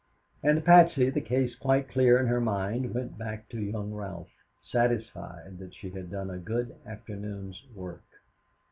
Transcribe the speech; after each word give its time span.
And 0.41 0.65
Patsy, 0.65 1.11
the 1.11 1.21
case 1.21 1.53
quite 1.55 1.87
clear 1.87 2.17
in 2.17 2.25
her 2.25 2.41
mind, 2.41 2.95
went 2.95 3.19
back 3.19 3.47
to 3.49 3.61
Young 3.61 3.93
Ralph, 3.93 4.31
satisfied 4.63 5.59
that 5.59 5.75
she 5.75 5.91
had 5.91 6.09
done 6.09 6.31
a 6.31 6.39
good 6.39 6.75
afternoon's 6.87 7.63
work. 7.75 8.03